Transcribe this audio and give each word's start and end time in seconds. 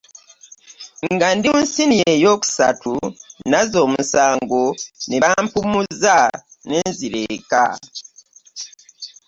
Nga 1.13 1.27
ndi 1.37 1.47
mu 1.55 1.63
siniya 1.73 2.09
eyookusatu, 2.15 2.93
nazza 3.49 3.77
omusango 3.87 4.63
ne 5.07 5.17
bampummuza 5.23 6.17
ne 6.69 6.77
nzira 6.89 7.19
eka. 7.35 7.65